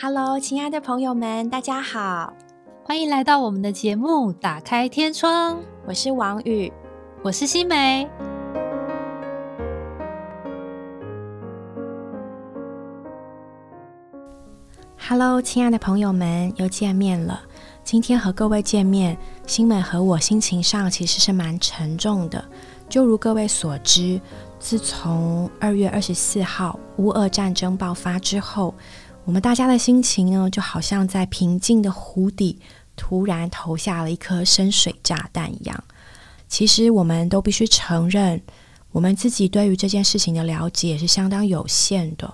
[0.00, 2.32] Hello，亲爱的朋友们，大家好，
[2.84, 5.56] 欢迎来到我们的节目《打开天窗》。
[5.88, 6.72] 我是王宇，
[7.20, 8.08] 我是新梅。
[14.96, 17.40] Hello，亲爱的朋友们，又见面了。
[17.82, 19.18] 今天和各位见面，
[19.48, 22.44] 新美和我心情上其实是蛮沉重的。
[22.88, 24.20] 就如各位所知，
[24.60, 28.72] 自从二月二十四号乌俄战争爆发之后。
[29.28, 32.58] 我们大家的心情呢，就好像在平静的湖底
[32.96, 35.84] 突然投下了一颗深水炸弹一样。
[36.48, 38.40] 其实，我们都必须承认，
[38.90, 42.32] 我们自己对于这件事情的了解是相当有限的。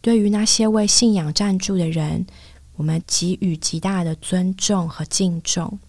[0.00, 2.24] 对于那些为信仰站住的人，
[2.76, 5.80] 我们给予极大的尊重和敬重。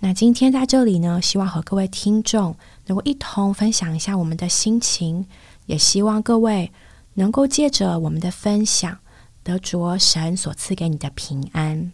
[0.00, 2.54] 那今天在这里呢，希望和各位听众
[2.88, 5.24] 能够一同分享一下我们的心情，
[5.64, 6.70] 也希望各位
[7.14, 8.98] 能够借着我们的分享。
[9.42, 11.92] 得着神所赐给你的平安。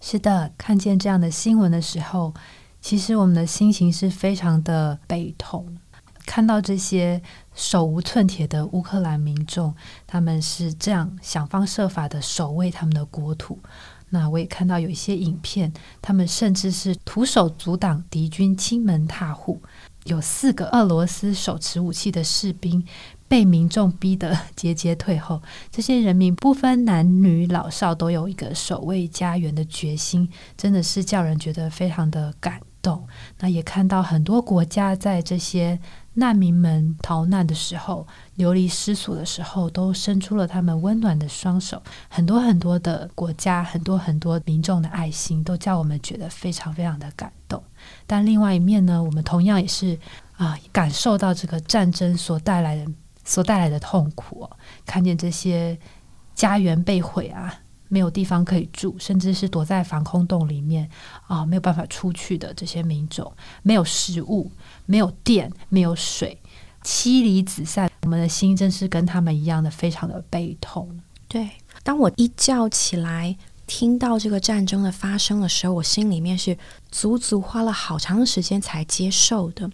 [0.00, 2.32] 是的，看见这样的新闻的时候，
[2.80, 5.76] 其实我们的心情是非常的悲痛。
[6.24, 7.22] 看到这些
[7.54, 9.74] 手无寸铁的乌克兰民众，
[10.06, 13.58] 他们是这样想方设法的守卫他们的国土。
[14.10, 19.60] 那我也看到有一些影片，他们甚至是徒手阻挡敌军侵门踏户。
[20.04, 22.82] 有四个俄罗斯手持武器的士兵。
[23.28, 33.06] 被民众逼得节节退后，这些人民不分男女老少，都有一个守卫家园的决心，真的是叫人觉得非常的感动。
[33.38, 35.78] 那也看到很多国家在这些
[36.14, 38.06] 难民们逃难的时候、
[38.36, 41.82] 流离失所的时候，都伸出了他们温暖的双手。
[42.08, 47.62] 很多很多的国家，很多很多民众的爱心，都叫我们觉得非常非常的感动。
[48.06, 49.98] 但另外一面呢，我们同样也是
[50.38, 52.90] 啊，感受到这个战争所带来的。
[53.28, 54.48] 所带来的痛苦，
[54.86, 55.78] 看见这些
[56.34, 60.88] 家园被毁啊，没有地方可以住，甚至是躲在防空洞里面
[61.26, 63.30] 啊，没有办法出去的这些民众，
[63.62, 64.50] 没有食物，
[64.86, 66.40] 没有电，没有水，
[66.82, 70.98] 妻离子散，我们的心真是跟他们一样的，非常的悲痛。
[71.28, 71.50] 对，
[71.82, 73.36] 当我一觉起来。
[73.70, 76.56] 听到这个战争的发生的时候，我心里面是
[76.90, 79.70] 足足花了好长时间才接受的。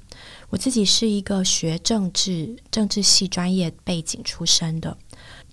[0.51, 4.97] 我自己是一个学政治、政治系专业背景出身的，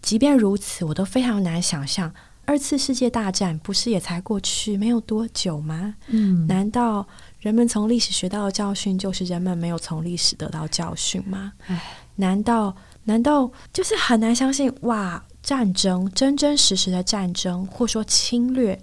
[0.01, 2.13] 即便如此，我都非常难想象
[2.45, 5.95] 二次世界大战不是也才过去没有多久吗？
[6.07, 7.07] 嗯，难道
[7.39, 11.53] 人们从历史学到的教训就是人们没有从历史得到教训吗？
[11.67, 11.81] 唉，
[12.15, 12.75] 难道
[13.05, 15.23] 难道就是很难相信哇？
[15.41, 18.79] 战争，真真实实的战争，或说侵略，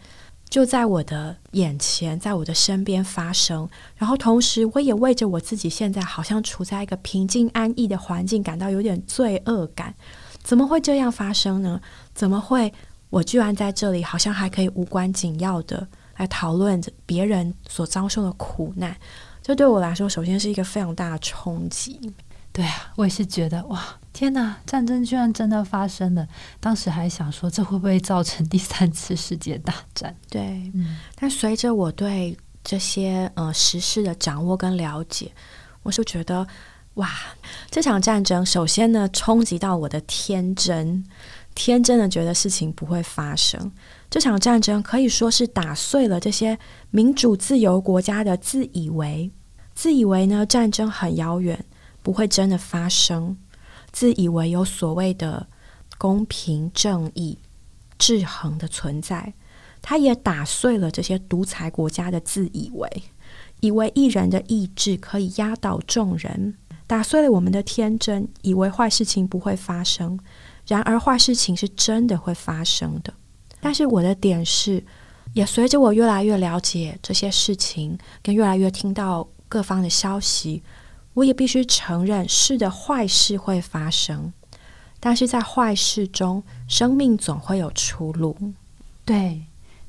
[0.49, 3.69] 就在我的眼前，在我的身边发生。
[3.97, 9.95] 然后，同时，我也为着我自己现在好像处在一个平静安逸的环境，感到有点罪恶感。
[10.43, 11.81] 怎么会这样发生呢？
[12.15, 12.73] 怎么会
[13.11, 15.87] 我居然在这里，好像还可以无关紧要的
[16.17, 18.97] 来讨论着别人所遭受的苦难？
[19.43, 22.13] 这对我来说，首先是一个非常大的冲击。
[22.53, 26.27] 对啊，我也是觉得哇，天哪，战争居然真的发生了！
[26.59, 30.17] 当时还想说，这会不会造成第三次世界大战？
[30.29, 30.99] 对，嗯。
[31.15, 35.31] 但随着我对这些呃时事的掌握跟了解，
[35.83, 36.47] 我就觉得
[36.95, 37.09] 哇，
[37.71, 41.05] 这场战争首先呢，冲击到我的天真，
[41.55, 43.71] 天真的觉得事情不会发生。
[44.11, 46.59] 这场战争可以说是打碎了这些
[46.91, 49.31] 民主自由国家的自以为，
[49.75, 51.65] 自以为呢战争很遥远。
[52.01, 53.37] 不会真的发生，
[53.93, 55.47] 自以为有所谓的
[55.97, 57.39] 公平正义、
[57.99, 59.35] 制衡的存在，
[59.83, 63.03] 他也打碎了这些独裁国家的自以为，
[63.61, 66.57] 以为一人的意志可以压倒众人，
[66.87, 70.19] 打碎了我们的天真，以为坏事情不会发生。
[70.67, 73.13] 然而坏事情是真的会发生的。
[73.61, 74.85] 但是我的点是，
[75.33, 80.63] 也随着我越来越了解这些事情，跟越来越听到各方的消息。
[81.19, 84.33] 我也必须承认，是的，坏事会发生，
[85.01, 88.37] 但是在坏事中，生命总会有出路。
[89.05, 89.43] 对，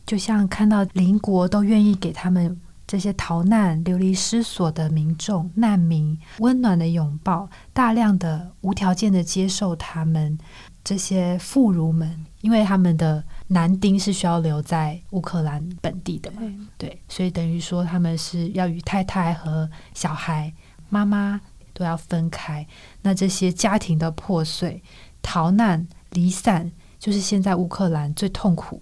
[0.08, 10.36] 就像看到邻国都愿意给他们这些逃难、流离失所的民众、难民温暖的拥抱，大量的无条件的接受他们
[10.84, 16.42] 这些妇孺们，因为他们的男丁是需要留在乌克兰本地的嘛？
[16.76, 20.52] 对，所以等于说他们是要与太太和小孩。
[20.90, 21.40] 妈妈
[21.74, 22.68] 都要分开，
[23.02, 24.84] 那这些家庭的破碎、
[25.22, 28.82] 逃难、离散，就是现在乌克兰最痛苦，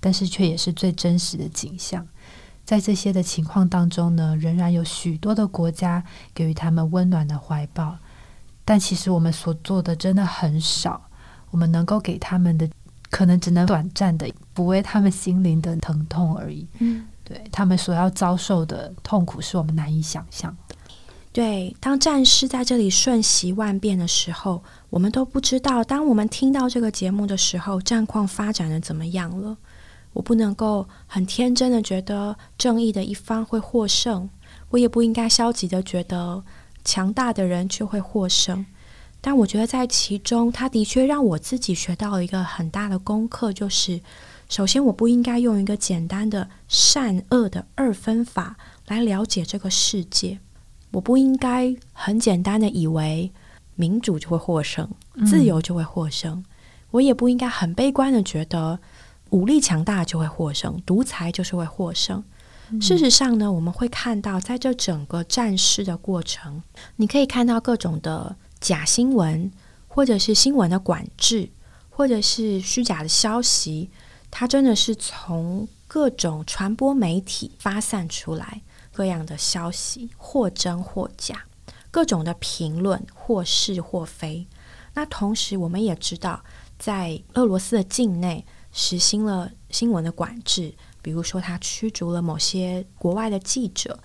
[0.00, 2.06] 但是却也是最真实的景象。
[2.64, 6.02] 在这些的情况当中呢，仍然有许多的国家
[6.32, 7.98] 给予他们温暖的怀抱，
[8.64, 11.08] 但其实我们所做的真的很少。
[11.50, 12.66] 我们能够给他们的
[13.10, 16.66] 可能只能短暂的抚慰他们心灵的疼痛而已。
[16.78, 20.71] 嗯，对他们所要遭受的痛苦，是我们难以想象的。
[21.32, 25.82] 对，当战事在这里瞬息万变的时候，我们都不知道。
[25.82, 29.56] 当我们听到这个节目的时候，战况发展的怎么样了？
[30.12, 34.28] 我不能够很天真的觉得正义的一方会获胜，
[34.68, 36.44] 我也不应该消极的觉得
[36.84, 38.66] 强大的人就会获胜。
[39.22, 43.98] 但我觉得在其中，他的确让我自己学到了一个很大的功课，就是
[44.50, 48.58] 首先我不应该用一个简单的善恶的二分法
[48.88, 50.38] 来了解这个世界。
[50.92, 53.32] 我不应该很简单的以为
[53.74, 54.88] 民主就会获胜，
[55.26, 56.44] 自由就会获胜。
[56.90, 58.78] 我也不应该很悲观的觉得
[59.30, 62.22] 武力强大就会获胜，独裁就是会获胜。
[62.80, 66.62] 事实上呢，我们会看到，在这整个战事的过程，
[66.96, 69.50] 你可以看到各种的假新闻，
[69.88, 71.48] 或者是新闻的管制，
[71.90, 73.90] 或者是虚假的消息，
[74.30, 78.62] 它真的是从各种传播媒体发散出来。
[78.92, 81.44] 各样的消息，或真或假，
[81.90, 84.46] 各种的评论，或是或非。
[84.94, 86.44] 那同时，我们也知道，
[86.78, 93.98] 在俄罗斯的境内实行了新闻的管制，比如说，他驱逐了某些国外的记者，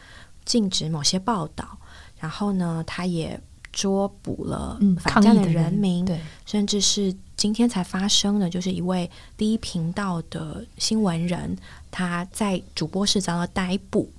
[0.46, 1.78] 禁止某些报道。
[2.20, 3.40] 然后呢，他也
[3.72, 11.56] 捉捕了反战的人民，对，甚至是今天才发生的，就是一位第一频道的新闻人，
[11.92, 14.10] 他在主播室遭到逮捕。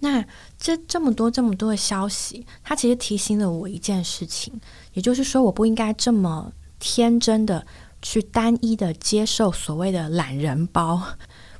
[0.00, 0.24] 那
[0.58, 4.60] 这这么多这么多的消息，它其实提醒了我一件事情，
[4.94, 7.66] 也就是说，我不应该这么天真的
[8.02, 11.02] 去单一的接受所谓的懒人包。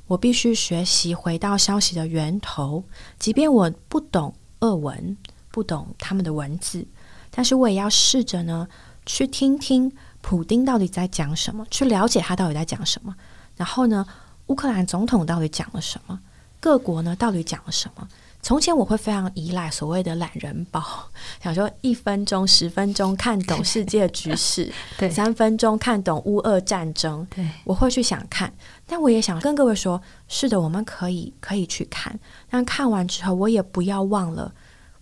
[0.07, 2.83] 我必须学习回到消息的源头，
[3.17, 5.15] 即便我不懂俄文，
[5.51, 6.85] 不懂他们的文字，
[7.29, 8.67] 但是我也要试着呢
[9.05, 9.89] 去听听
[10.19, 13.15] 普丁到底在讲什么，去了解他到底在讲什么。
[13.55, 14.05] 然后呢，
[14.47, 16.19] 乌克兰总统到底讲了什么？
[16.59, 18.07] 各国呢到底讲了什么？
[18.43, 20.83] 从前我会非常依赖所谓的懒人包，
[21.41, 28.51] 想说一分钟、十分钟看懂世界局势， 对，三分钟看懂乌俄战争，对，我会去想看。
[28.87, 34.53] 但我也想跟各位说，是的，我们可以可以去看，但看完之后，我也不要忘了，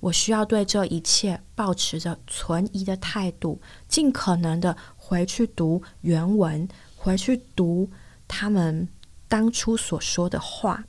[0.01, 7.89] 我需要对这一切保持着存疑的态度，尽可能的回去读原文，回去读
[8.27, 8.88] 他们
[9.27, 10.83] 当初所说的话，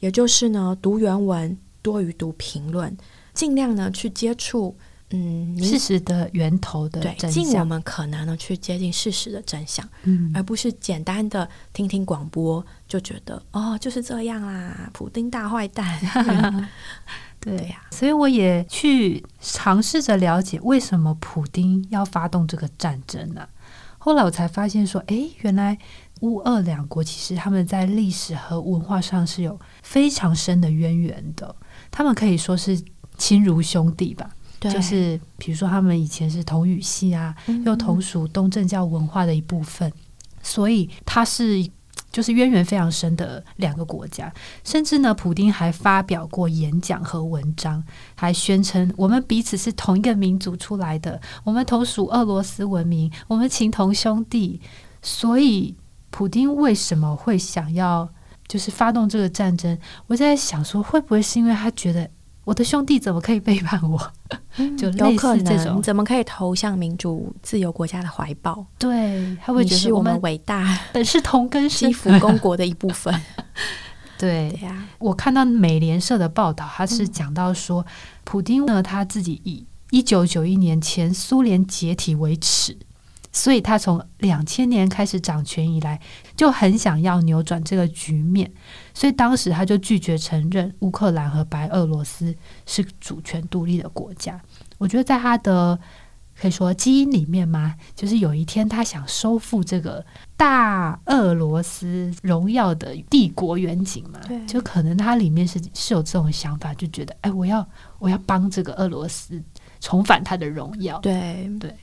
[0.00, 1.56] 也就是呢，读原文。
[1.82, 2.96] 多于读评论，
[3.34, 4.74] 尽量呢去接触
[5.10, 16.68] 嗯事实的源头的对，尽我们可能呢去接近事实的真相，嗯，而不是简单的听听广播就觉得哦就是这样啦，普丁大坏蛋，
[17.38, 17.56] 对。
[17.68, 23.46] 呀，所以我也去尝试着了解为什么普丁要发动这个战争呢？
[23.98, 25.78] 后来我才发现说，哎，原来
[26.22, 31.54] 乌俄两国其实他们在历史和文化上是有非常深的渊源的。
[31.92, 32.82] 他们可以说是
[33.16, 34.28] 亲如兄弟吧，
[34.58, 37.32] 就是比如说他们以前是同语系啊，
[37.64, 39.92] 又同属东正教文化的一部分，
[40.42, 41.64] 所以它是
[42.10, 44.32] 就是渊源非常深的两个国家。
[44.64, 47.84] 甚至呢，普丁还发表过演讲和文章，
[48.14, 54.60] 还宣称我们彼此是同一个民族出来的，我们同属俄罗斯文明，我们情同兄弟。
[55.02, 55.76] 所以，
[56.10, 58.08] 普丁为什么会想要？
[58.52, 62.06] 就是发动这个战争，我在想说，会不会是因为他觉得
[62.44, 64.12] 我的兄弟怎么可以背叛我？
[64.76, 68.62] 就有可能，你怎么可以投向民主自由国家的怀抱？
[68.78, 73.18] 对，他会觉得我们伟大， 本是同根基辅公国的一部分。
[74.18, 77.86] 对呀，我看到美联社的报道，他是讲到说，
[78.24, 82.76] 普丁呢他自己以一九九一年前苏联解体为耻。
[83.32, 85.98] 所以他从两千年开始掌权以来，
[86.36, 88.52] 就很想要扭转这个局面，
[88.92, 92.34] 所以当时他就拒绝承认乌克兰和白俄罗斯
[92.66, 94.38] 是主权独立的国家。
[94.76, 95.78] 我觉得在他的
[96.38, 100.04] 可以说基因里面嘛，就是有一天他想收复这个
[100.36, 107.66] 大俄罗斯荣耀的帝国远景嘛，就可能他里面是是有这种想法，就觉得哎，我要
[107.98, 109.42] 我要帮这个俄罗斯
[109.80, 110.98] 重返他的荣耀。
[110.98, 111.74] 对对。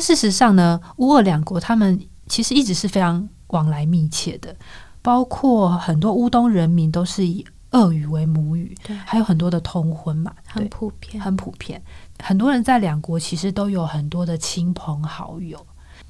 [0.00, 4.54] 事实上呢，乌俄两国他们其实一直是非常往来密切的，
[5.02, 11.82] 包括很多乌东人民都是以俄语为母语，对，还有很多的通婚嘛，很普遍，很普遍。
[12.22, 15.64] 很多人在两国其实都有很多的亲朋好友，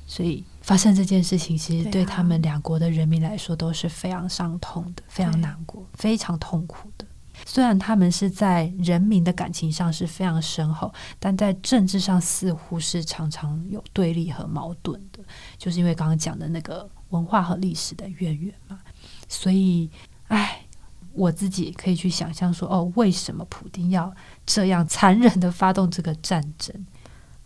[0.07, 7.05] 所以发生这件事情，其实对他们两国的人民来说都是非常伤痛的，非常难过，非常痛苦的。
[7.49, 15.21] 虽然他们是在人民的感情上是非常深厚，但在政治上似乎是常常有对立和矛盾的，
[15.57, 18.81] 就是因为刚刚讲的那个文化和历史的渊源嘛。
[19.29, 19.89] 所以，
[20.27, 20.67] 哎，
[21.13, 24.13] 我自己可以去想象说，哦，为什么普丁要
[24.45, 26.75] 这样残忍的发动这个战争？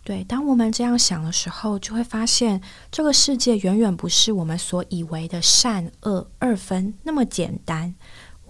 [0.03, 7.93] 对，当我们这样想的时候，就会发现这个世界远远不是我们所以为的善恶二分那么简单。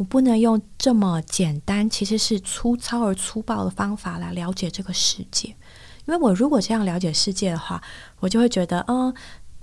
[0.01, 5.50] 我不能用这么简单，其实是粗糙而粗暴的方法来了解这个世界。
[6.08, 7.79] 因为我如果这样了解世界的话，
[8.20, 9.13] 我就会觉得，嗯，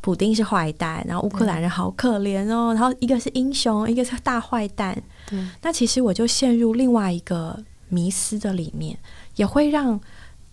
[0.00, 5.02] 普丁是坏蛋，然后乌克兰人好可怜哦，然后一个是英雄，一个是大坏蛋。
[5.26, 8.97] 对，那其实我就陷入另外一个迷思的里面，
[9.35, 10.00] 也会让。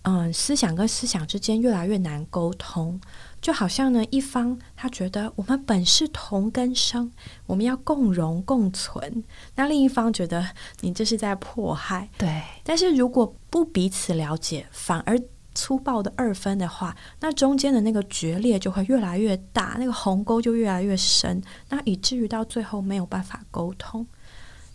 [0.08, 3.00] 嗯，思想跟思想之间越来越难沟通，
[3.46, 7.12] 就好像呢，一方他觉得我们本是同根生，
[7.46, 9.22] 我们要共荣共存，
[9.54, 10.44] 那另一方觉得
[10.80, 12.08] 你这是在迫害。
[12.18, 15.16] 对，但是如果不彼此了解，反而
[15.54, 24.04] 粗暴的二分的话，那中间的那个决裂就会越来越大，那个鸿沟就越来越深，那以至于到最后没有办法沟通。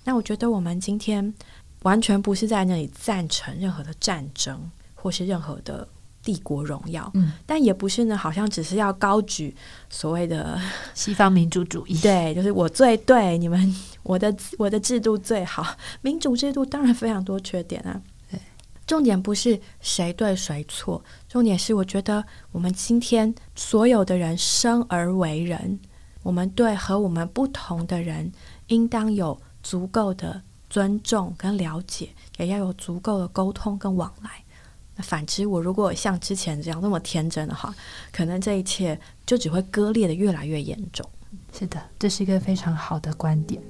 [0.05, 1.33] 那我觉得我们今天
[1.81, 4.71] 完全不是在那里赞成任何的战争。
[4.93, 5.87] 或是任何的
[6.23, 9.55] 帝国荣耀，嗯，但也不是呢，好像只是要高举
[9.89, 10.59] 所谓的
[10.93, 18.01] 西方民主主义，对，就是我最对，你们 我的我的制度最好，民主制度当然非常多缺点啊。
[18.29, 18.39] 对，
[18.85, 25.79] 重点不是谁对谁错，重点是我觉得我们今天所有的人生而为人，
[26.23, 28.31] 我们对和我们不同的人，
[28.67, 34.43] 应当有足够的尊重跟了解，也要有足够的沟通跟往来。
[35.01, 37.74] 反之，我如果像之前这样那么天真的话，
[38.12, 41.08] 可能这一切就只会割裂的越来越严重。
[41.53, 43.62] 是的，这是一个非常好的观点。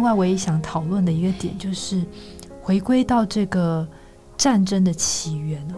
[0.00, 2.02] 另外，我也想讨论的一个点就是，
[2.62, 3.86] 回归到这个
[4.34, 5.76] 战争的起源哦，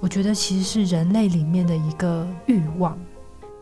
[0.00, 2.94] 我觉得其实是人类里面的一个欲望。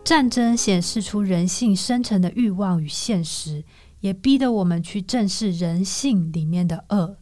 [0.02, 3.62] 战争显示出人性深层的欲望与现实，
[4.00, 7.18] 也逼得我们去正视人性里面的恶。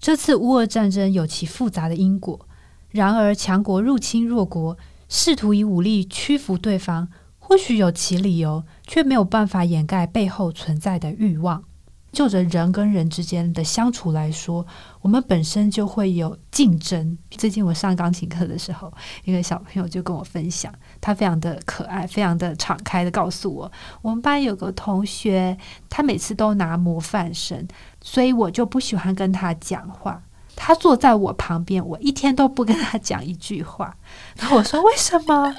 [0.00, 2.48] 这次乌俄战争有其复杂的因果，
[2.88, 7.08] 然而强国入侵弱国，试图以武力屈服对方，
[7.38, 11.64] 或许有其理由，却没有办法掩盖背后存在的欲望。
[12.12, 14.64] 就着人跟人之间的相处来说，
[15.00, 17.16] 我们本身就会有竞争。
[17.30, 18.92] 最近我上钢琴课的时候，
[19.24, 25.56] 一个小朋友就跟我分享，他非常的可爱，非常的敞开的告诉我，我们班有个同学，
[25.88, 27.66] 他每次都拿模范生，
[28.02, 30.22] 所以我就不喜欢跟他讲话。
[30.54, 33.96] 他坐在我旁边，我一天都不跟他讲一句话。
[34.36, 35.56] 然后我说：“为什么？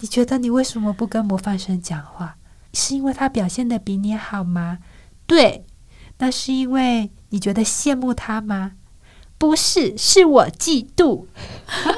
[0.00, 2.36] 你觉得你为什么不跟模范生讲话？
[2.72, 4.78] 是因为他表现的比你好吗？”
[5.28, 5.66] 对。
[6.22, 8.74] 那是因为你觉得羡慕他吗？
[9.38, 11.24] 不是，是我嫉妒。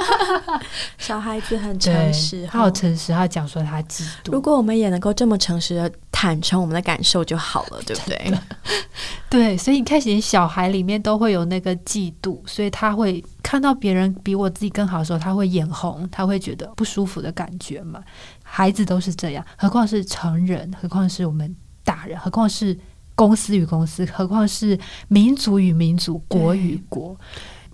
[0.96, 4.32] 小孩子很诚实，他好诚实，他讲说他嫉妒。
[4.32, 8.32] 如果我们也能够这么诚实的坦诚我们的感受就好了，对不对？
[9.28, 18.02] 对，所以你看，连小孩里面都会有那个嫉妒，所以他会看到别人比我自己更好的时候，他会眼红，他会觉得不舒服的感觉嘛。
[18.42, 21.54] 孩子都是这样，何况是成人，何况是我们
[21.84, 22.74] 大人，何况是。
[23.14, 24.78] 公司与公司，何况是
[25.08, 27.16] 民族与民族、国与国，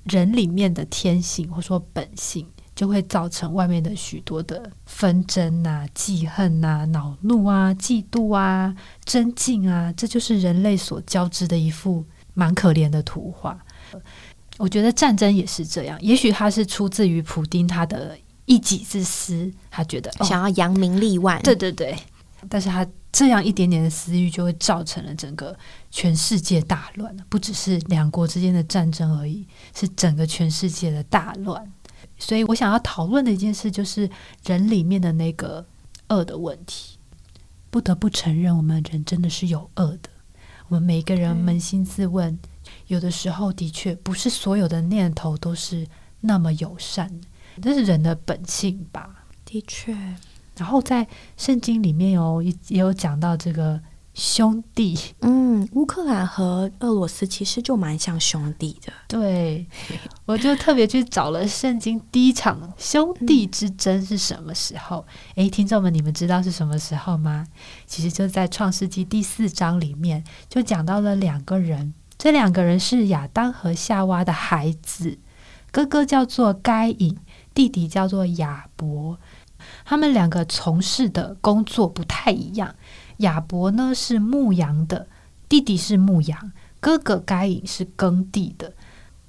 [0.04, 12.04] 人里面的天性或说本性，就会造成外面的许多的纷争啊、记恨啊、恼怒啊、嫉妒啊、争竞啊，这就是人类所交织的一幅
[12.34, 13.58] 蛮可怜的图画。
[14.58, 21.96] 我觉得战争也是这样，也许他是出自于普丁他的一己之私，他觉得想要扬名立万，对对对，
[22.46, 22.86] 但是他。
[23.12, 25.56] 这样一点点的私欲，就会造成了整个
[25.90, 31.72] 全世界大乱不只是两国之间的战争而已，是整个全世界的大乱。
[32.18, 34.08] 所以我想要讨论的一件事，就是
[34.44, 35.66] 人里面的那个
[36.08, 36.98] 恶的问题。
[37.70, 40.10] 不得不承认，我们人真的是有恶的。
[40.68, 42.38] 我们每个人扪心自问，
[42.86, 45.86] 有的时候的确不是所有的念头都是
[46.20, 47.20] 那么友善，
[47.62, 49.24] 这是人的本性吧？
[49.44, 49.96] 的确。
[50.60, 53.80] 然后在圣经里面有也也有讲到这个
[54.12, 58.92] 兄弟，嗯，乌克兰和俄罗斯其实就蛮像兄弟的。
[59.08, 59.66] 对，
[60.26, 65.06] 我就特别去找了圣经第一场兄弟之争是什么时候？
[65.36, 67.46] 诶，听众们，你们知道是什么时候吗？
[67.86, 75.18] 其实就在创世纪第四章里面就讲到了两个人，这两个人是亚当和夏娃的孩子，
[75.70, 77.16] 哥哥叫做该隐，
[77.54, 79.18] 弟弟叫做亚伯。
[79.90, 82.72] 他们两个从事的工作不太一样。
[83.16, 85.08] 亚伯呢是牧羊的，
[85.48, 88.72] 弟弟是牧羊，哥哥该隐是耕地的。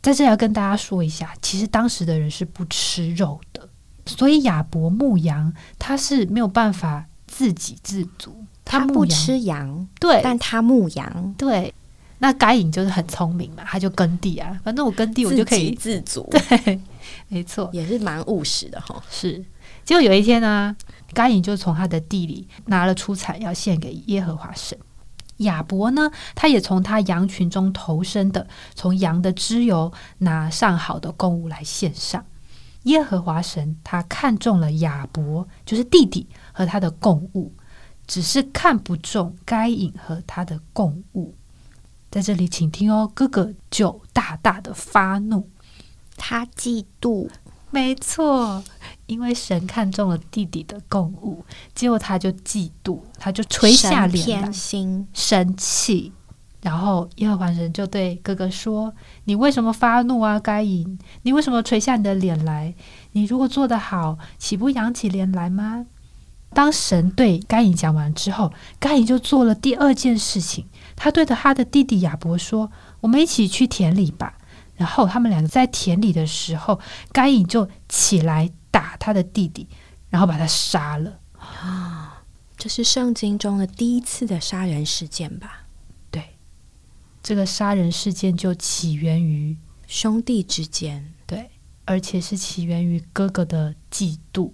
[0.03, 3.67] 在这里要跟大家说一下，其实当时的人是不吃肉的，
[4.05, 8.45] 所以亚伯牧羊他是没有办法自给自足。
[8.63, 11.73] 他不吃羊，对，但他牧羊，对。
[12.19, 16.79] 那该隐就是很聪明嘛，他就耕地啊，反正我耕地我就可以自足， 对，
[17.29, 19.01] 没错，也是蛮务实的哈。
[19.09, 19.43] 是，
[19.83, 20.75] 结果有一天呢，
[21.13, 24.77] 该隐就从他的地里拿了出产要献给耶和华神。
[25.37, 32.23] 亚伯呢，他也从他羊群中投生的，从羊的脂油拿上好的供物来献上。
[32.83, 37.53] 耶和华神他看中了亚伯，就是弟弟和他的供物，
[38.05, 41.35] 只是看不中该隐和他的供物。
[42.11, 45.49] 在这里，请听哦，哥哥就大大的发怒，
[46.17, 47.29] 他嫉妒，
[47.69, 48.63] 没错，
[49.11, 51.43] 因为神看中了弟弟的供物，
[51.75, 54.49] 结果他就嫉妒，他就垂下脸来，
[55.13, 56.13] 生气。
[56.61, 58.93] 然后耶和华神就对哥哥说
[59.25, 60.97] ：“你为什么发怒啊，该隐？
[61.23, 62.73] 你为什么垂下你的脸来？
[63.11, 65.87] 你如果做得好，岂不扬起脸来吗？”
[66.55, 70.65] 当神对该隐讲完之后，该隐就做了第二件事情。
[70.95, 74.37] 他对着他的弟弟亚伯说：“我们一起去田里吧。”
[74.77, 76.79] 然后他们两个在田里的时候，
[77.11, 78.60] 该隐就起来打
[79.01, 79.67] 他的弟弟，
[80.09, 81.19] 然后把他杀了。
[81.33, 82.23] 啊，
[82.55, 85.65] 这是圣经中的第一次的杀人事件吧？
[86.11, 86.37] 对，
[87.23, 91.49] 这个杀人事件就起源于兄弟之间，对，
[91.85, 94.51] 而且是起源于哥哥的嫉妒，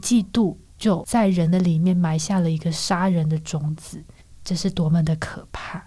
[0.00, 0.56] 嫉妒。
[0.78, 4.04] 就在人的里面埋下了一个杀人的种子，
[4.44, 5.82] 这是多么的可怕！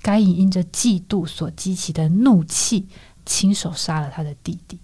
[0.00, 2.88] 该隐因着嫉妒所激起的怒气，
[3.26, 4.80] 亲手杀了他的弟弟。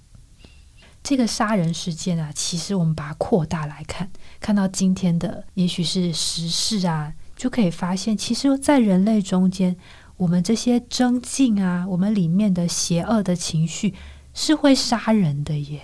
[1.09, 9.75] 这个杀人事件啊，其实我们把它扩大来看，看到今天的也许是时事啊，就可以发现，其实，在人类中间，
[10.19, 13.95] 我们这些争竞啊，我们里面的邪恶的情绪
[14.35, 15.81] 是会杀人的耶。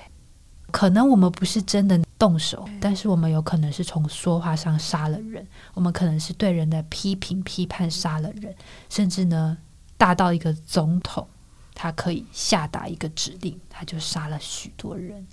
[0.71, 5.47] 可能我们不是真的动手，但是我们有可能是从说话上杀了人。
[5.73, 8.55] 我们可能是对人的批评、批判杀了人，
[8.91, 9.57] 甚至呢，
[9.97, 11.27] 大到一个总统，
[11.75, 15.27] 他可以下达一个指令，他就杀了许多人。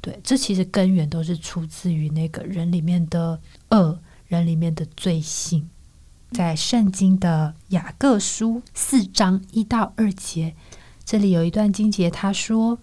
[0.00, 5.70] 对，这其实根源都是出自于那个人里面的恶，人里面的罪性。
[6.32, 10.54] 在圣经的雅各书四章一到二节，
[11.04, 12.78] 这里有一段经节，他说。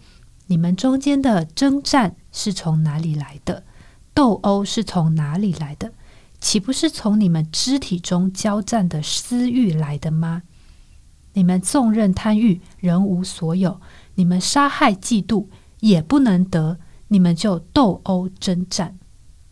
[0.48, 3.64] 你们中间的征战是从哪里来的？
[4.14, 5.94] 斗殴是从哪里来的？
[6.42, 10.44] 岂不是从你们肢体中交战的私欲来的吗？
[11.34, 13.80] 你们纵任贪欲，仍无所有；
[14.16, 15.46] 你们杀害、嫉妒，
[15.80, 16.78] 也不能得。
[17.08, 18.98] 你们就斗殴征战。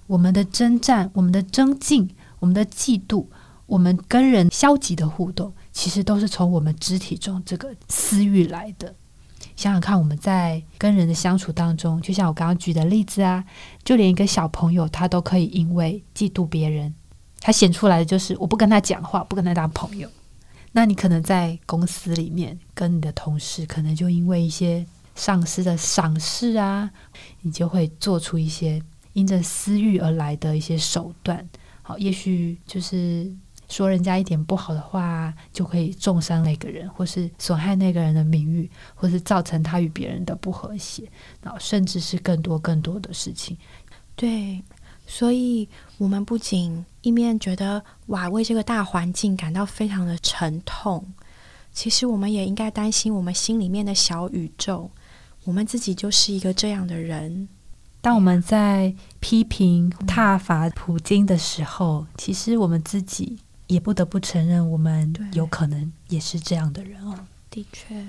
[0.07, 3.25] 我们的征战，我们的争竞，我们的嫉妒，
[3.65, 8.95] 我们跟人消极的互动，其实都是从我们肢体中这个私欲来的。
[9.55, 13.43] 想想看，我们在跟人的相处当中，就像我刚刚举的例子啊，
[13.83, 16.93] 就连一个小朋友，他都可以因为嫉妒别人，
[17.41, 20.09] 他显出来的就是我不跟他讲话，不跟他当朋友。
[20.71, 26.91] 那你可能在公司里面跟你的同事，可能就因为一些上司的赏识啊，
[27.41, 28.81] 你就会做出一些
[29.13, 31.47] 因着私欲而来的一些手段。
[31.81, 33.31] 好，也许就是。
[33.71, 41.07] 说人家一点不好的话，就可以重伤那个人，或是损害那个人的名誉，或是造成他与别人的不和谐，
[41.43, 43.55] 然后甚至是更多更多的事情。
[44.15, 44.59] 对，
[45.05, 51.13] 所以我们不仅一面觉得哇，为这个大环境感到非常的沉痛，
[51.71, 54.91] 其实我们也应该担心我们心里面的小宇宙，
[55.45, 57.47] 我们自己就是一个这样的人。
[58.01, 63.39] 当我们在批评挞伐普京的时候，其实我们自己。
[63.69, 67.13] 也不得不承认，我们有可能也是这样的人哦。
[67.51, 68.03] 的确，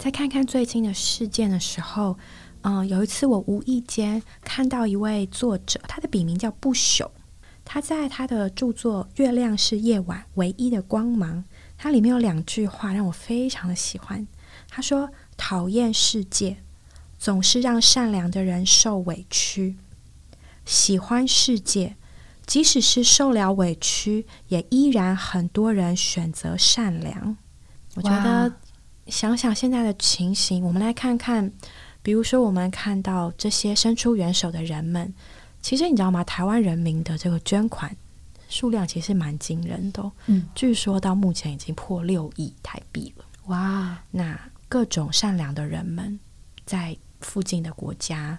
[0.00, 2.16] 再看看最近的事件的时候。
[2.62, 7.10] 嗯，有一次我无意间看到一位作者，他的笔名叫不朽。
[7.64, 11.38] 他在他的著作《月亮是夜晚唯一的光芒》，
[11.78, 14.26] 它里面有两句话让我非常的喜欢。
[14.68, 16.58] 他说：“讨厌世界，
[17.18, 19.76] 总是让善良的人受委屈；
[20.66, 21.96] 喜欢世界，
[22.44, 27.38] 即使是受了委屈，也依然很多人选择善良。
[27.94, 28.52] 我觉得，
[29.10, 31.52] 想想现在的情形，我们来看看，
[32.02, 35.12] 比如说，我们看到这些伸出援手的人们，
[35.60, 36.22] 其实你知道吗？
[36.24, 37.94] 台湾人民的这个捐款
[38.48, 43.24] 数量其实蛮惊人的，嗯，据说到目前已经破六亿台币了。
[43.46, 46.18] 哇，那各种善良的人们
[46.64, 48.38] 在附近的国家，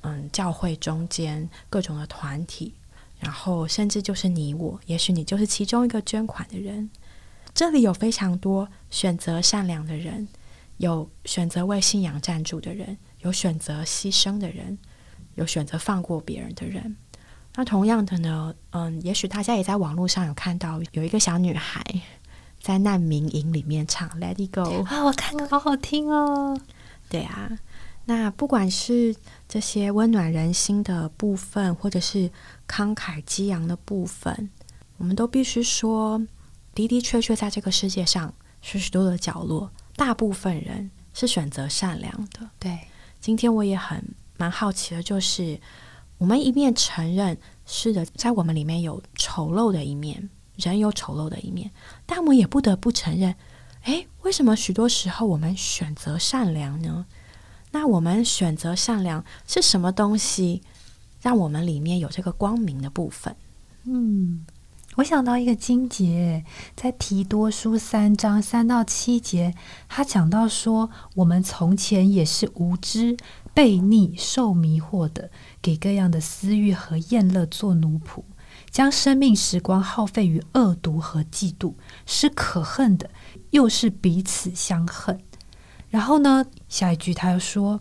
[0.00, 2.74] 嗯，教会中间各种的团体。
[3.20, 6.88] 然后，甚至就是你我，也许你就是其中一个捐款的人。
[7.58, 10.28] 这里有非常多选择善良的人，
[10.76, 14.78] 有选择为信仰站住的人，有选择牺牲的人，
[15.34, 16.96] 有选择放过别人的人。
[17.56, 21.82] 那同样的呢，嗯，也许大家也在网络上有看到有一个小女孩
[22.60, 26.56] 在难民营里面唱《Let It Go》啊，我看过，好好听哦。
[27.10, 27.58] 对啊，
[28.04, 29.16] 那不管是
[29.48, 32.30] 这些温暖人心的部分，或者是
[32.68, 34.48] 慷慨激昂的部分，
[34.98, 36.22] 我们都必须说，
[36.78, 42.48] 的的确确在这个世界上，许许多多的角落，大部分人是选择善良的。
[42.58, 42.78] 对，
[43.20, 44.04] 今天我也很
[44.36, 45.60] 蛮好奇的，就是
[46.18, 47.36] 我们一面承认
[47.66, 51.70] 是的，在我们里面有丑陋的一面，人有丑陋的一面，
[52.06, 53.34] 但我们也不得不承认，
[53.82, 57.06] 诶，为什么许多时候我们选择善良呢？
[57.72, 60.62] 那我们选择善良是什么东西？
[61.20, 63.34] 让我们里面有这个光明的部分。
[63.84, 64.46] 嗯，
[64.98, 69.54] 我想到一个经节，在提多书三章三到七节，
[69.88, 73.16] 他讲到说，我们从前也是无知、
[73.54, 75.30] 悖逆、受迷惑的，
[75.62, 78.24] 给各样的私欲和厌乐做奴仆，
[78.70, 83.08] 将生命时光耗费于恶毒和嫉妒，是可恨的，
[83.50, 85.20] 又是彼此相恨。
[85.90, 87.80] 然后呢，下一句他又说。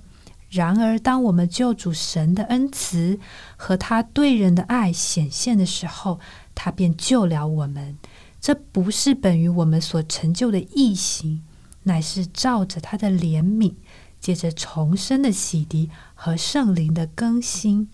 [0.50, 3.20] 然而，当我们救主神的恩慈
[3.58, 6.22] 和他对人的爱显现的时候，
[6.58, 7.96] 他便救了我们。
[8.42, 11.44] 这不是本于我们所成就的义行，
[11.84, 13.76] 乃是照着他的怜悯，
[14.20, 17.88] 借着重生的洗涤和圣灵的更新。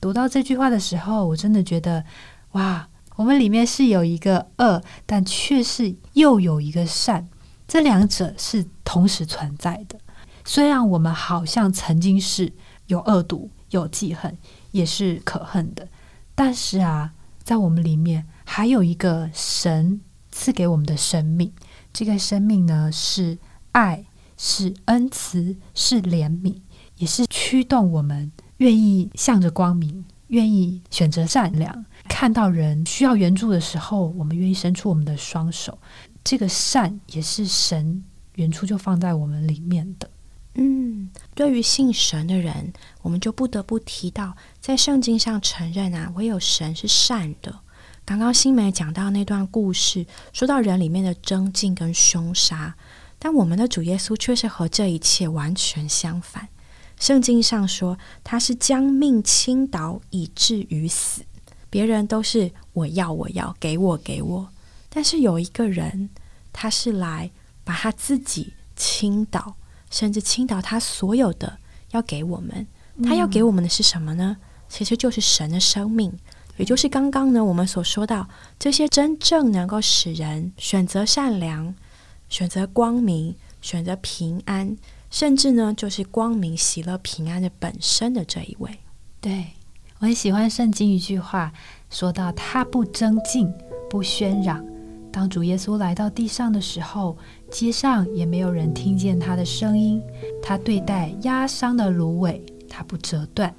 [0.00, 2.04] 读到这句话的时候，我真的觉得，
[2.52, 7.28] 哇，我们里面是有一个恶，但却是又有一个善，
[7.66, 9.98] 这两者是同时存在的。
[10.44, 12.52] 虽然我们好像曾经是
[12.86, 14.36] 有恶毒、有记恨，
[14.70, 15.86] 也是可恨的，
[16.34, 17.12] 但是啊，
[17.48, 21.50] 在我们里面还有一个神赐给我们的生命。
[21.94, 23.38] 这个生命呢，是
[23.72, 24.04] 爱，
[24.36, 26.60] 是恩慈，是怜悯，
[26.98, 31.86] 也是驱动我们愿意向着光明，愿意选择善良。
[32.06, 35.78] 看到人需要援助的时候，我们愿意伸出我们的双手。
[36.22, 40.10] 这个善也是神原初就放在我们里面的。
[40.60, 47.60] 嗯，对于信神的人，我们就不得不提到，在圣经上承认啊，唯有神是善的。
[48.04, 52.74] 刚刚新梅讲到那段故事，说到人里面的争竞跟凶杀，
[53.20, 56.48] 但我们的主耶稣却是和这一切完全相反。
[56.98, 61.22] 圣经上说，他是将命倾倒以至于死，
[61.70, 64.48] 别人都是我要我要给我给我，
[64.88, 66.10] 但是有一个人，
[66.52, 67.30] 他是来
[67.62, 69.54] 把他自己倾倒。
[69.90, 71.58] 甚至倾倒他所有的，
[71.90, 72.66] 要给我们。
[73.04, 74.36] 他要给我们的是什么呢？
[74.68, 76.12] 其实就是神的生命，
[76.56, 81.72] 也就是刚刚呢我们所说到这些真正能够使人选择善良、
[82.28, 84.76] 选择光明、选择平安，
[85.10, 88.80] 甚至呢就是光明、喜乐、平安的本身的这一位。
[89.20, 89.46] 对
[90.00, 91.52] 我很喜欢圣经一句话，
[91.88, 93.54] 说到他不争竞，
[93.88, 94.64] 不喧嚷。
[95.12, 97.16] 当主耶稣来到地上的时候。
[97.50, 100.02] 街上也没有人听见他的声音。
[100.42, 103.50] 他对待压伤的芦苇，他不折断；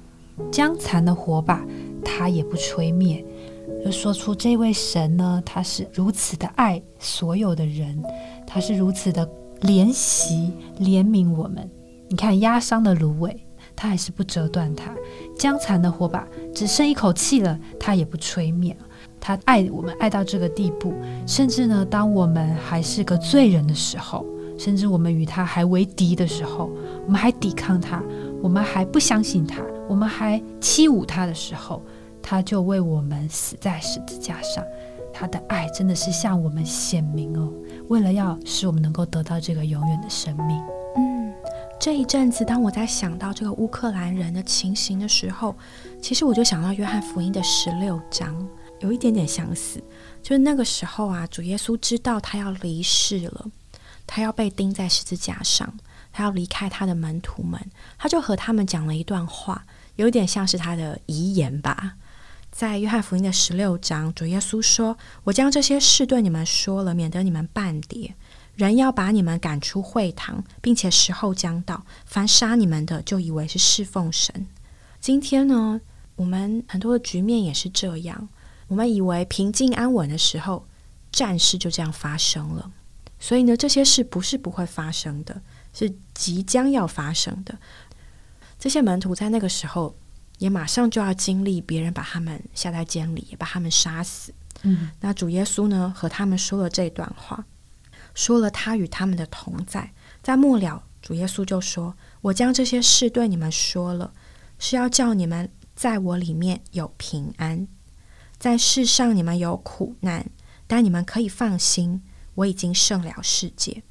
[0.50, 1.64] 将残的火把，
[2.04, 3.24] 他也不吹灭。
[3.84, 8.02] 就说出这位神呢，他是如此的爱所有的人，
[8.46, 9.28] 他是如此的
[9.62, 11.68] 怜惜怜悯我们。
[12.08, 13.44] 你看压伤的芦苇，
[13.76, 14.92] 他还是不折断它；
[15.38, 18.76] 将残的火把，只剩一口气了，他也不吹灭。
[19.20, 20.94] 他爱我们爱到这个地步，
[21.26, 24.24] 甚至呢，当我们还是个罪人的时候，
[24.58, 26.70] 甚至我们与他还为敌的时候，
[27.04, 28.02] 我们还抵抗他，
[28.42, 31.82] 我们还不相信他，我们还欺侮他的时候，
[32.22, 34.64] 他就为我们死在十字架上。
[35.12, 37.52] 他的爱真的是向我们显明哦，
[37.88, 40.56] 为了要使我们能够得到这个永远的生命。
[40.96, 41.32] 嗯，
[41.78, 45.54] 这一阵子，当我在想到这个乌克兰人的情形的时候，
[46.00, 48.34] 其实我就想到约翰福音的十六章。
[48.80, 49.82] 有一点点相似，
[50.22, 53.46] 就是那个时候啊，主耶稣知道他要离世了，
[54.06, 55.72] 他要被钉在十字架上，
[56.12, 57.60] 他要离开他的门徒们，
[57.98, 59.66] 他就和他们讲了一段话，
[59.96, 61.94] 有点像是他的遗言吧。
[62.50, 68.14] 在约翰福音的十六章，主耶稣说：“我将这些事对你们说了，免得你们半跌。
[68.56, 74.46] 人要把你们赶出会堂，并且时候将到，凡杀你们的，就以为是侍奉神。”
[75.00, 75.80] 今天呢，
[76.16, 78.28] 我们很多的局面也是这样。
[78.70, 80.66] 我们以为平静安稳的时候，
[81.12, 82.70] 战事就这样发生了。
[83.18, 85.42] 所以呢，这些事不是不会发生的，
[85.74, 87.58] 是即将要发生的。
[88.58, 89.94] 这些门徒在那个时候。
[90.40, 94.32] 也马上就要经历别人把他们下在监里，把他们杀死。
[94.62, 97.44] 嗯，那主耶稣呢和他们说了这段话，
[98.14, 99.92] 说了他与他们的同在。
[100.22, 104.14] 在末了，主耶稣就说：“我将这些事对你们说了，
[104.58, 107.68] 是要叫你们在我里面有平安。
[108.40, 110.26] 在世上你们有苦难，
[110.66, 112.02] 但你们可以放心，
[112.34, 113.82] 我已经胜了世界。”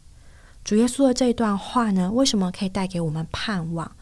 [0.66, 3.96] 主耶稣的这段话呢，为什么可以带给我们盼望？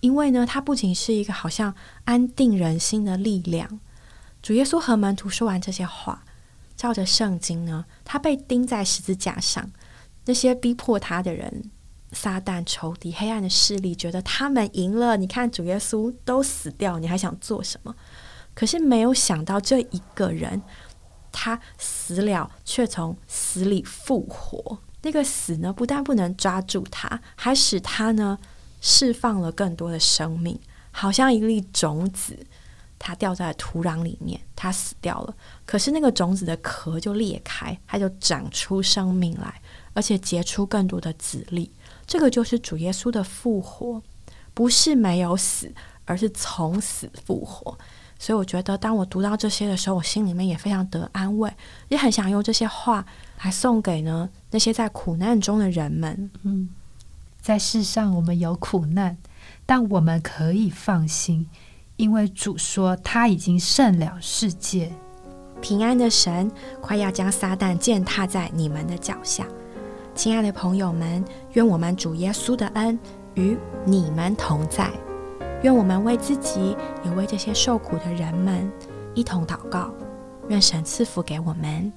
[0.00, 3.80] 因为呢，它不仅是一个好像安定人心的力量。
[4.42, 6.24] 主耶稣和门徒说完这些话，
[6.76, 9.70] 照着圣经呢，他被钉在十字架上。
[10.24, 11.70] 那些逼迫他的人，
[12.12, 15.16] 撒旦、仇敌、黑暗的势力，觉得他们赢了。
[15.16, 17.94] 你看，主耶稣都死掉，你还想做什么？
[18.54, 20.62] 可是没有想到，这一个人
[21.30, 24.78] 他死了，却从死里复活。
[25.02, 28.38] 那个死呢，不但不能抓住他，还使他呢。
[28.84, 30.58] 释放了更多的生命，
[30.90, 32.36] 好像一粒种子，
[32.98, 35.36] 它掉在土壤里面，它死掉了。
[35.64, 39.62] 可是那个种子的壳就裂开，它就长出生命来，
[39.94, 41.70] 而且结出更多的籽粒。
[42.08, 44.02] 这个就是主耶稣的复活，
[44.52, 45.72] 不是没有死，
[46.04, 47.78] 而是从死复活。
[48.22, 51.52] 所以我觉得，当我读到这些的时候，我心里面也非常得安慰，
[51.88, 53.04] 也很想用这些话
[53.42, 56.30] 来送给呢那些在苦难中的人们。
[56.44, 56.68] 嗯。
[57.40, 59.16] 在世上，我们有苦难，
[59.66, 61.48] 但我们可以放心，
[61.96, 64.92] 因为主说他已经胜了世界。
[65.60, 66.48] 平安的神
[66.80, 69.44] 快要将撒旦践踏在你们的脚下。
[70.14, 72.96] 亲爱的朋友们，愿我们主耶稣的恩
[73.34, 74.88] 与你们同在。
[75.62, 78.70] 愿我们为自己，也为这些受苦的人们
[79.14, 79.92] 一同祷告。
[80.48, 81.92] 愿神赐福给我们。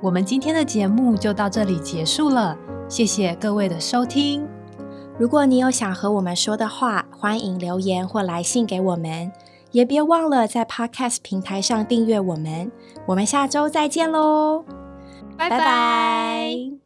[0.00, 2.56] 我们今天的节目就到这里结束了，
[2.88, 4.48] 谢谢各位的收听。
[5.18, 9.30] 如果你有想和我们说的话，欢迎留言或来信给我们，
[9.76, 12.72] 也别忘了在 Podcast 平台上订阅我们。
[13.04, 14.64] 我们下周再见喽，
[15.36, 16.85] 拜拜。